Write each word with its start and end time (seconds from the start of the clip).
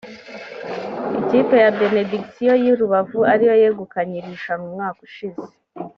ikipe 1.21 1.55
ya 1.63 1.71
Benediction 1.79 2.55
y’i 2.63 2.73
Rubavu 2.79 3.19
ariyo 3.31 3.53
yegukanye 3.61 4.13
iri 4.17 4.29
rushanwa 4.33 4.65
umwaka 4.69 4.99
ushize 5.07 5.43